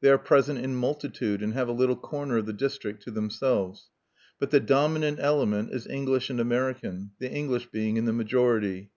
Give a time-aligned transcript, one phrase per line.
[0.00, 3.90] They are present in multitude, and have a little corner of the district to themselves.
[4.40, 8.90] But the dominant element is English and American, the English being in the majority.